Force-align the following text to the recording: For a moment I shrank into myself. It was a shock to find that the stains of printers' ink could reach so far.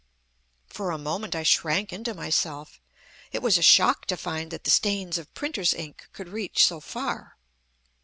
For 0.65 0.89
a 0.89 0.97
moment 0.97 1.35
I 1.35 1.43
shrank 1.43 1.93
into 1.93 2.15
myself. 2.15 2.81
It 3.31 3.43
was 3.43 3.59
a 3.59 3.61
shock 3.61 4.07
to 4.07 4.17
find 4.17 4.49
that 4.49 4.63
the 4.63 4.71
stains 4.71 5.19
of 5.19 5.31
printers' 5.35 5.75
ink 5.75 6.09
could 6.11 6.29
reach 6.29 6.65
so 6.65 6.79
far. 6.79 7.37